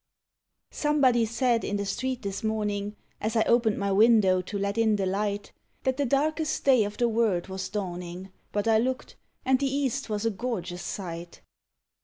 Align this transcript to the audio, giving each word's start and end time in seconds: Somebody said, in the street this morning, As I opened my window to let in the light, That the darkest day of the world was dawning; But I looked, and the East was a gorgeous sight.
Somebody 0.71 1.27
said, 1.27 1.63
in 1.63 1.75
the 1.77 1.85
street 1.85 2.23
this 2.23 2.43
morning, 2.43 2.95
As 3.21 3.35
I 3.35 3.43
opened 3.43 3.77
my 3.77 3.91
window 3.91 4.41
to 4.41 4.57
let 4.57 4.75
in 4.75 4.95
the 4.95 5.05
light, 5.05 5.51
That 5.83 5.97
the 5.97 6.07
darkest 6.07 6.63
day 6.65 6.85
of 6.85 6.97
the 6.97 7.07
world 7.07 7.49
was 7.49 7.69
dawning; 7.69 8.31
But 8.51 8.67
I 8.67 8.79
looked, 8.79 9.15
and 9.45 9.59
the 9.59 9.71
East 9.71 10.09
was 10.09 10.25
a 10.25 10.31
gorgeous 10.31 10.81
sight. 10.81 11.41